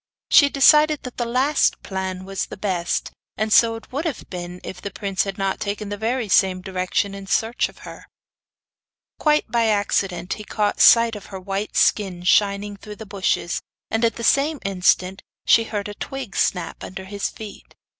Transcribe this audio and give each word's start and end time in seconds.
She 0.31 0.49
decided 0.49 1.03
that 1.03 1.17
the 1.17 1.25
last 1.27 1.83
plan 1.83 2.25
was 2.25 2.47
the 2.47 2.57
best; 2.57 3.11
and 3.37 3.53
so 3.53 3.75
it 3.75 3.91
would 3.91 4.03
have 4.05 4.27
been 4.31 4.59
if 4.63 4.81
the 4.81 4.89
prince 4.89 5.25
had 5.25 5.37
not 5.37 5.59
taken 5.59 5.89
the 5.89 5.95
very 5.95 6.27
same 6.27 6.59
direction 6.63 7.13
in 7.13 7.27
search 7.27 7.69
of 7.69 7.85
her. 7.85 8.07
Quite 9.19 9.51
by 9.51 9.65
accident 9.67 10.33
he 10.33 10.43
caught 10.43 10.79
sight 10.81 11.15
of 11.15 11.27
her 11.27 11.39
white 11.39 11.75
skin 11.77 12.23
shining 12.23 12.77
through 12.77 12.95
the 12.95 13.05
bushes, 13.05 13.61
and 13.91 14.03
at 14.03 14.15
the 14.15 14.23
same 14.23 14.59
instant 14.65 15.21
she 15.45 15.65
heard 15.65 15.87
a 15.87 15.93
twig 15.93 16.35
snap 16.35 16.83
under 16.83 17.05
his 17.05 17.29
feet. 17.29 17.75